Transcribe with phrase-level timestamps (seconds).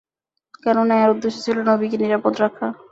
[0.63, 2.67] কেননা, এর উদ্দেশ্য ছিল নবীকে নিরাপদ রাখা।